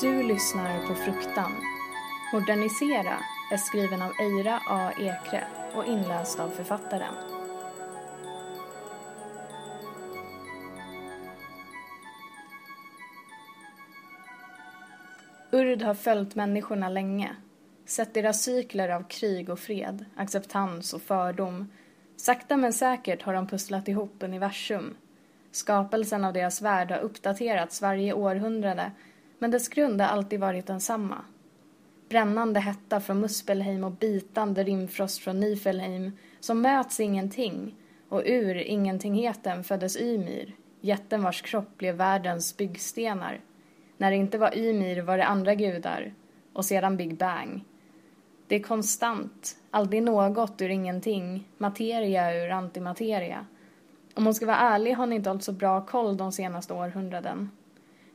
[0.00, 1.52] Du lyssnar på Fruktan.
[2.32, 3.18] Modernisera
[3.52, 4.92] är skriven av Eira A.
[4.98, 5.44] Ekre
[5.74, 7.14] och inläst av författaren.
[15.50, 17.36] Urd har följt människorna länge.
[17.86, 21.72] Sett deras cykler av krig och fred, acceptans och fördom.
[22.16, 24.96] Sakta men säkert har de pusslat ihop universum.
[25.52, 28.92] Skapelsen av deras värld har uppdaterats varje århundrade
[29.40, 31.24] men dess grund har alltid varit densamma.
[32.08, 37.74] Brännande hetta från Muspelheim och bitande rimfrost från Nifelheim som möts ingenting
[38.08, 43.40] och ur ingentingheten föddes Ymir, jätten vars kropp blev världens byggstenar.
[43.96, 46.14] När det inte var Ymir var det andra gudar
[46.52, 47.64] och sedan Big Bang.
[48.46, 53.46] Det är konstant, aldrig något ur ingenting, materia ur antimateria.
[54.14, 57.50] Om hon ska vara ärlig har ni inte hållit så bra koll de senaste århundraden.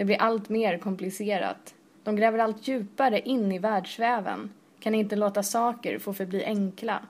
[0.00, 1.74] Det blir allt mer komplicerat.
[2.02, 7.02] De gräver allt djupare in i världsväven, kan inte låta saker få förbli enkla,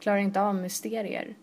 [0.00, 1.34] klarar inte av mysterier.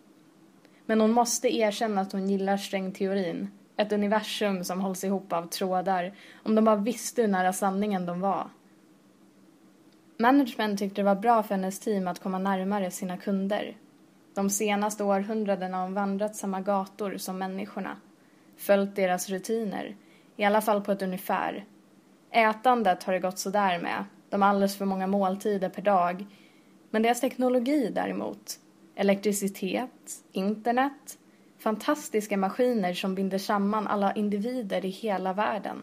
[0.86, 6.14] Men hon måste erkänna att hon gillar strängteorin, ett universum som hålls ihop av trådar,
[6.44, 8.50] om de bara visste hur nära sanningen de var.
[10.18, 13.78] Management tyckte det var bra för hennes team att komma närmare sina kunder.
[14.34, 17.98] De senaste århundradena har hon vandrat samma gator som människorna,
[18.58, 19.96] följt deras rutiner,
[20.36, 21.66] i alla fall på ett ungefär.
[22.32, 26.26] Ätandet har det gått sådär med, de har alldeles för många måltider per dag.
[26.90, 28.60] Men deras teknologi däremot,
[28.96, 31.18] elektricitet, internet,
[31.58, 35.82] fantastiska maskiner som binder samman alla individer i hela världen.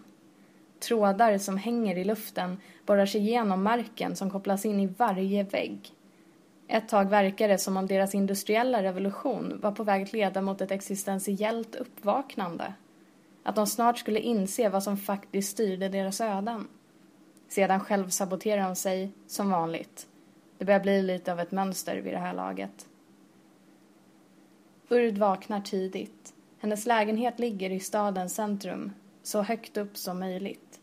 [0.80, 5.92] Trådar som hänger i luften borrar sig igenom marken som kopplas in i varje vägg.
[6.68, 10.60] Ett tag verkade det som om deras industriella revolution var på väg att leda mot
[10.60, 12.74] ett existentiellt uppvaknande.
[13.42, 16.68] Att de snart skulle inse vad som faktiskt styrde deras öden.
[17.48, 20.06] Sedan självsaboterar de sig som vanligt.
[20.58, 22.86] Det börjar bli lite av ett mönster vid det här laget.
[24.88, 26.34] Urd vaknar tidigt.
[26.58, 28.92] Hennes lägenhet ligger i stadens centrum,
[29.22, 30.80] så högt upp som möjligt.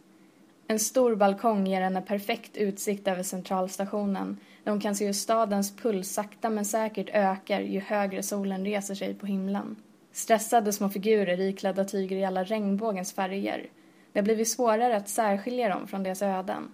[0.68, 5.76] En stor balkong ger henne perfekt utsikt över centralstationen där hon kan se hur stadens
[5.76, 9.76] puls sakta men säkert ökar ju högre solen reser sig på himlen.
[10.18, 13.70] Stressade små figurer iklädda tyger i alla regnbågens färger.
[14.12, 16.72] Det har blivit svårare att särskilja dem från deras öden.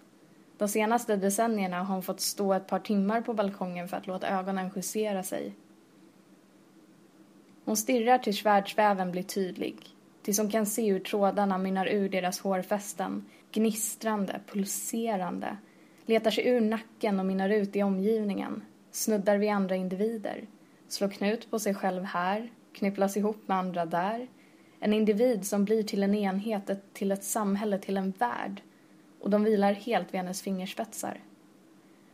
[0.57, 4.27] De senaste decennierna har hon fått stå ett par timmar på balkongen för att låta
[4.27, 5.55] ögonen justera sig.
[7.65, 9.77] Hon stirrar tills världsväven blir tydlig.
[10.21, 15.57] Tills hon kan se hur trådarna mynnar ur deras hårfästen, gnistrande, pulserande,
[16.05, 20.47] letar sig ur nacken och mynnar ut i omgivningen, snuddar vid andra individer,
[20.87, 24.27] slår knut på sig själv här, knypplas ihop med andra där.
[24.79, 28.61] En individ som blir till en enhet, ett, till ett samhälle, till en värld.
[29.19, 31.19] Och de vilar helt vid hennes fingerspetsar.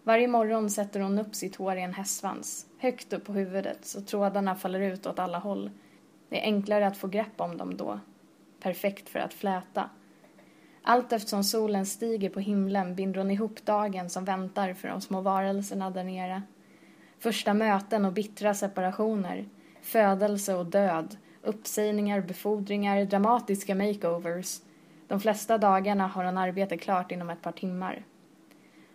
[0.04, 4.02] Varje morgon sätter hon upp sitt hår i en hästsvans, högt upp på huvudet så
[4.02, 5.72] trådarna faller ut åt alla håll.
[6.30, 8.00] Det är enklare att få grepp om dem då.
[8.60, 9.90] Perfekt för att fläta.
[10.82, 15.22] Allt eftersom solen stiger på himlen binder hon ihop dagen som väntar för de små
[15.22, 16.42] varelserna där nere.
[17.20, 19.46] Första möten och bittra separationer
[19.90, 24.60] födelse och död, uppsägningar, befordringar, dramatiska makeovers.
[25.08, 28.04] De flesta dagarna har hon arbetet klart inom ett par timmar.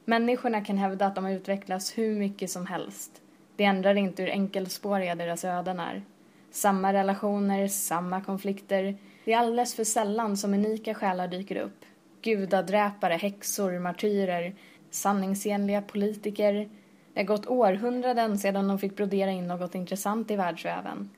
[0.04, 3.22] Människorna kan hävda att de har utvecklats hur mycket som helst.
[3.56, 6.02] Det ändrar inte hur enkelspåriga deras öden är.
[6.50, 8.96] Samma relationer, samma konflikter.
[9.24, 11.84] Det är alldeles för sällan som unika själar dyker upp.
[12.22, 14.54] Gudadräpare, häxor, martyrer,
[14.90, 16.68] sanningsenliga politiker,
[17.14, 21.10] det har gått århundraden sedan de fick brodera in något intressant i världsväven.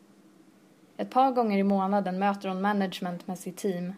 [0.96, 3.92] Ett par gånger i månaden möter hon management med sitt team.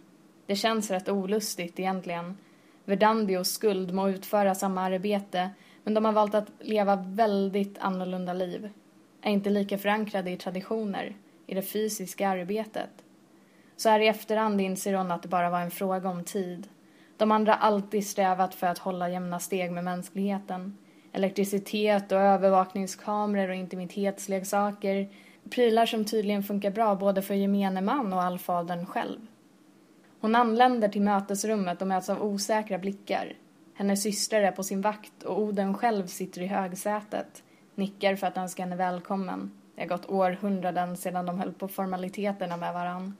[0.46, 2.36] Det känns rätt olustigt egentligen.
[2.84, 5.50] Verdandios Skuld må utföra samma arbete
[5.84, 8.70] men de har valt att leva väldigt annorlunda liv.
[9.22, 11.16] Är inte lika förankrade i traditioner,
[11.46, 12.90] i det fysiska arbetet.
[13.76, 16.68] Så här i efterhand inser hon att det bara var en fråga om tid.
[17.16, 20.76] De andra har alltid strävat för att hålla jämna steg med mänskligheten
[21.12, 25.08] elektricitet och övervakningskameror och intimitetsleksaker.
[25.50, 29.18] Prylar som tydligen funkar bra både för gemene man och allfadern själv.
[30.20, 33.32] Hon anländer till mötesrummet och möts av osäkra blickar.
[33.74, 37.42] Hennes syster är på sin vakt och Oden själv sitter i högsätet.
[37.74, 39.50] Nickar för att önska henne välkommen.
[39.74, 43.16] Det har gått århundraden sedan de höll på formaliteterna med varann.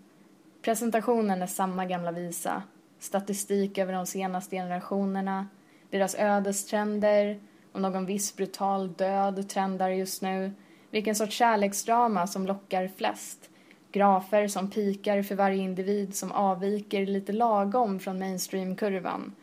[0.62, 2.62] Presentationen är samma gamla visa.
[2.98, 5.48] Statistik över de senaste generationerna,
[5.90, 7.40] deras ödestrender,
[7.78, 10.52] om någon viss brutal död trendar just nu,
[10.90, 13.50] vilken sorts kärleksdrama som lockar flest,
[13.92, 19.34] grafer som pikar för varje individ som avviker lite lagom från mainstreamkurvan.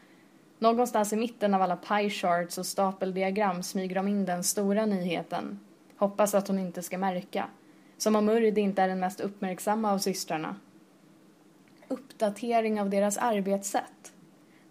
[0.60, 5.60] Någonstans i mitten av alla pie charts och stapeldiagram smyger de in den stora nyheten.
[5.98, 7.48] Hoppas att hon inte ska märka.
[7.98, 10.56] Som om Urd inte är den mest uppmärksamma av systrarna.
[11.88, 14.15] Uppdatering av deras arbetssätt.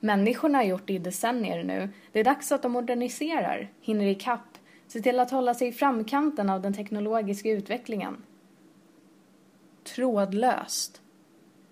[0.04, 1.88] Människorna har gjort det i decennier nu.
[2.12, 6.50] Det är dags att de moderniserar, hinner ikapp, ser till att hålla sig i framkanten
[6.50, 8.16] av den teknologiska utvecklingen.
[9.84, 11.00] Trådlöst.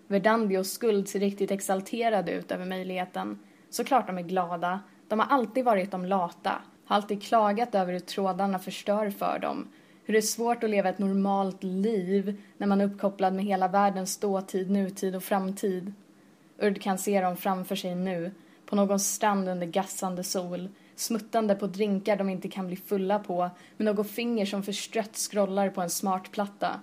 [0.06, 3.38] Verdandios skuld ser riktigt exalterad ut över möjligheten.
[3.70, 4.80] Såklart de är glada.
[5.08, 6.62] De har alltid varit de lata.
[6.84, 9.68] Har alltid klagat över hur trådarna förstör för dem.
[10.04, 13.68] Hur det är svårt att leva ett normalt liv när man är uppkopplad med hela
[13.68, 15.92] världens dåtid, nutid och framtid.
[16.62, 18.30] Urd kan se dem framför sig nu,
[18.66, 23.50] på någon strand under gassande sol, smuttande på drinkar de inte kan bli fulla på,
[23.76, 26.80] med något finger som förstrött scrollar på en smartplatta.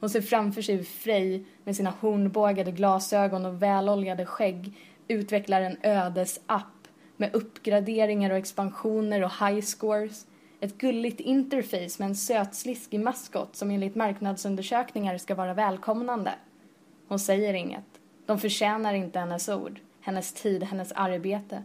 [0.00, 4.72] Hon ser framför sig hur Frej, med sina hornbågade glasögon och väloljade skägg,
[5.08, 10.26] utvecklar en ödesapp med uppgraderingar och expansioner och high scores.
[10.60, 16.34] Ett gulligt interface med en sötsliskig maskot som enligt marknadsundersökningar ska vara välkomnande.
[17.08, 17.84] Hon säger inget.
[18.28, 21.62] De förtjänar inte hennes ord, hennes tid, hennes arbete.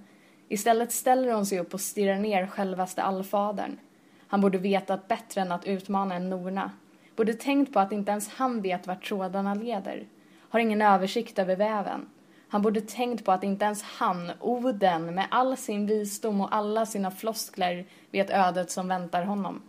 [0.47, 3.79] Istället ställer hon sig upp och stirrar ner självaste allfadern.
[4.27, 6.71] Han borde vetat bättre än att utmana en Norna.
[7.15, 10.07] Borde tänkt på att inte ens han vet vart trådarna leder.
[10.49, 12.09] Har ingen översikt över väven.
[12.47, 16.85] Han borde tänkt på att inte ens han, Oden, med all sin visdom och alla
[16.85, 19.61] sina floskler vet ödet som väntar honom.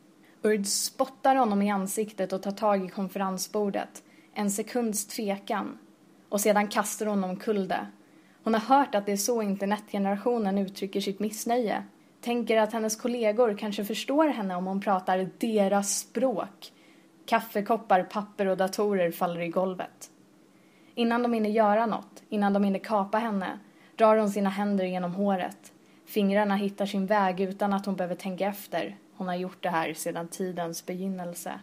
[0.43, 4.03] Urd spottar honom i ansiktet och tar tag i konferensbordet.
[4.35, 5.79] En sekunds tvekan.
[6.35, 7.87] Och sedan kastar hon omkull det.
[8.45, 11.85] Hon har hört att det är så internetgenerationen uttrycker sitt missnöje.
[12.21, 16.73] Tänker att hennes kollegor kanske förstår henne om hon pratar deras språk.
[17.27, 20.11] Kaffekoppar, papper och datorer faller i golvet.
[20.95, 23.59] Innan de hinner göra något, innan de hinner kapa henne,
[23.97, 25.73] drar hon sina händer genom håret.
[26.07, 28.97] Fingrarna hittar sin väg utan att hon behöver tänka efter.
[29.17, 31.61] Hon har gjort det här sedan tidens begynnelse.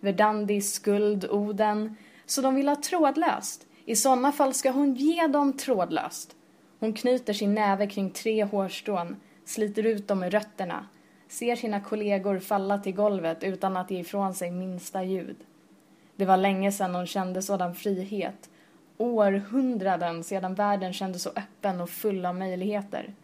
[0.00, 1.96] Verdandi, skuld, Oden.
[2.26, 3.67] Så de vill ha trådlöst.
[3.88, 6.36] I sådana fall ska hon ge dem trådlöst.
[6.80, 10.86] Hon knyter sin näve kring tre hårstrån, sliter ut dem med rötterna,
[11.28, 15.36] ser sina kollegor falla till golvet utan att ge ifrån sig minsta ljud.
[16.16, 18.48] Det var länge sedan hon kände sådan frihet
[18.98, 23.14] århundraden sedan världen kändes så öppen och full av möjligheter.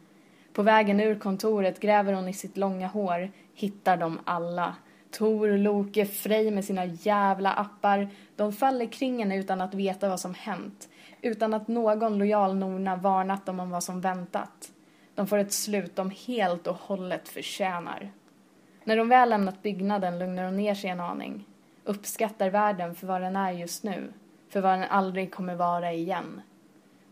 [0.52, 4.74] På vägen ur kontoret gräver hon i sitt långa hår, hittar dem alla.
[5.18, 8.08] Tor, Loke, Frej med sina jävla appar.
[8.36, 10.88] De faller kring henne utan att veta vad som hänt.
[11.22, 14.72] Utan att någon lojal Norna varnat dem om vad som väntat.
[15.14, 18.12] De får ett slut de helt och hållet förtjänar.
[18.84, 21.44] När de väl lämnat byggnaden lugnar hon ner sig en aning.
[21.84, 24.12] Uppskattar världen för vad den är just nu
[24.54, 26.40] för vad den aldrig kommer vara igen.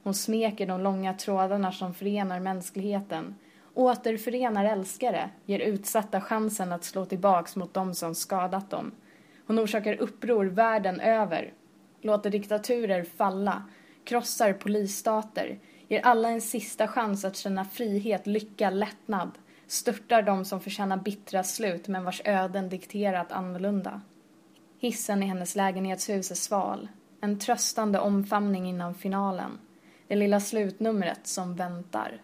[0.02, 3.34] Hon smeker de långa trådarna som förenar mänskligheten,
[3.74, 8.92] återförenar älskare, ger utsatta chansen att slå tillbaks mot dem som skadat dem.
[9.46, 11.52] Hon orsakar uppror världen över,
[12.00, 13.62] låter diktaturer falla,
[14.04, 15.58] krossar polisstater,
[15.88, 19.30] ger alla en sista chans att känna frihet, lycka, lättnad,
[19.66, 24.00] störtar de som förtjänar bittra slut men vars öden dikterat annorlunda.
[24.78, 26.88] Hissen i hennes lägenhetshus är sval,
[27.20, 29.58] en tröstande omfamning innan finalen.
[30.08, 32.20] Det lilla slutnumret som väntar.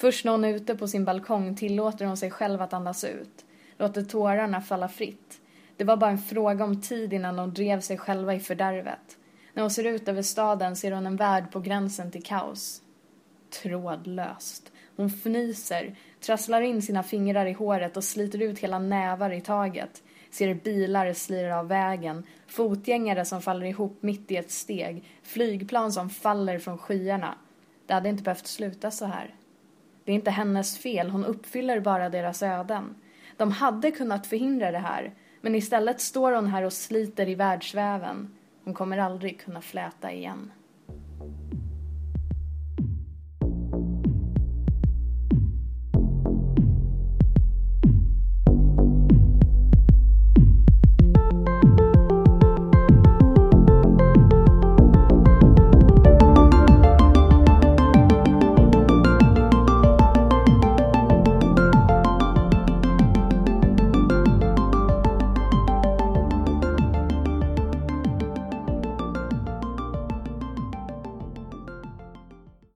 [0.00, 3.44] Först när hon är ute på sin balkong tillåter hon sig själv att andas ut.
[3.76, 5.40] Låter tårarna falla fritt.
[5.76, 9.18] Det var bara en fråga om tid innan hon drev sig själva i fördärvet.
[9.52, 12.82] När hon ser ut över staden ser hon en värld på gränsen till kaos.
[13.62, 14.72] Trådlöst.
[14.96, 20.02] Hon fnyser, trasslar in sina fingrar i håret och sliter ut hela nävar i taget
[20.30, 26.10] ser bilar slira av vägen, fotgängare som faller ihop mitt i ett steg, flygplan som
[26.10, 27.34] faller från skyarna.
[27.86, 29.34] Det hade inte behövt sluta så här.
[30.08, 32.94] Det är inte hennes fel, hon uppfyller bara deras öden.
[33.36, 38.34] De hade kunnat förhindra det här, men istället står hon här och sliter i världsväven.
[38.64, 40.52] Hon kommer aldrig kunna fläta igen.